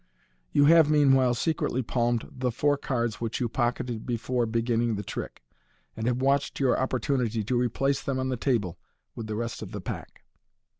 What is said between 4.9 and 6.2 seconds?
the trick, and